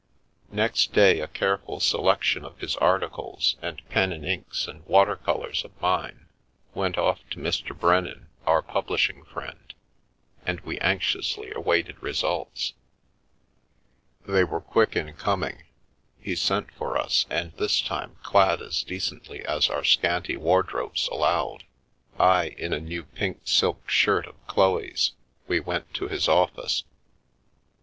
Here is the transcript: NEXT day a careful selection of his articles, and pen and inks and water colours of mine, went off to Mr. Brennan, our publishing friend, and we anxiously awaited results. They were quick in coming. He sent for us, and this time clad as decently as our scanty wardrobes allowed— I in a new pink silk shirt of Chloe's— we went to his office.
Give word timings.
NEXT 0.51 0.93
day 0.93 1.19
a 1.19 1.27
careful 1.27 1.79
selection 1.79 2.43
of 2.43 2.57
his 2.57 2.75
articles, 2.77 3.55
and 3.61 3.87
pen 3.89 4.11
and 4.11 4.25
inks 4.25 4.67
and 4.67 4.83
water 4.87 5.15
colours 5.15 5.63
of 5.63 5.79
mine, 5.79 6.25
went 6.73 6.97
off 6.97 7.19
to 7.29 7.37
Mr. 7.37 7.77
Brennan, 7.79 8.27
our 8.47 8.63
publishing 8.63 9.23
friend, 9.25 9.75
and 10.43 10.59
we 10.61 10.79
anxiously 10.79 11.51
awaited 11.55 12.01
results. 12.01 12.73
They 14.25 14.43
were 14.43 14.59
quick 14.59 14.95
in 14.95 15.13
coming. 15.13 15.65
He 16.19 16.35
sent 16.35 16.71
for 16.73 16.97
us, 16.97 17.27
and 17.29 17.51
this 17.57 17.79
time 17.79 18.15
clad 18.23 18.59
as 18.59 18.81
decently 18.81 19.45
as 19.45 19.69
our 19.69 19.83
scanty 19.83 20.35
wardrobes 20.35 21.09
allowed— 21.09 21.65
I 22.19 22.55
in 22.57 22.73
a 22.73 22.79
new 22.79 23.03
pink 23.03 23.41
silk 23.45 23.87
shirt 23.87 24.25
of 24.25 24.47
Chloe's— 24.47 25.11
we 25.47 25.59
went 25.59 25.93
to 25.93 26.07
his 26.07 26.27
office. 26.27 26.85